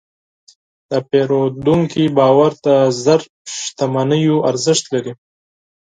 [0.89, 2.67] د پیرودونکي باور د
[3.03, 3.21] زر
[3.59, 5.13] شتمنیو ارزښت لري.